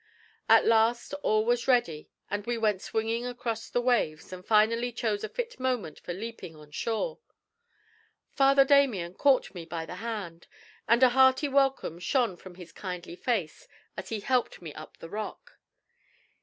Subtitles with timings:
[0.49, 5.23] At last all was ready, and we went swinging across the waves, and finally chose
[5.23, 7.19] a fit moment for leaping on shore.
[8.31, 10.47] Father Damien caught me by the hand,
[10.87, 15.07] and a hearty welcome shone from his kindly face as he helped me up the
[15.07, 15.59] rock.